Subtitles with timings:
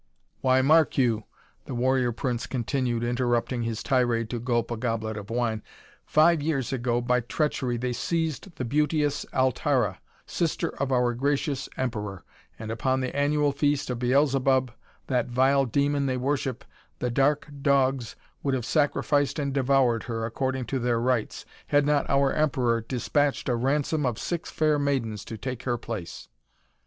[0.39, 1.25] Why, mark you,"
[1.65, 5.61] the warrior prince continued, interrupting his tirade to gulp a goblet of wine,
[6.07, 12.23] "five years ago, by treachery, they seized the beauteous Altara, sister of our gracious Emperor,
[12.57, 14.71] and upon the annual feast of Beelzebub,
[15.05, 16.65] that vile demon they worship,
[16.97, 22.09] the dark dogs would have sacrificed and devoured her, according to their rites, had not
[22.09, 26.27] our Emperor dispatched a ransom of six fair maidens to take her place.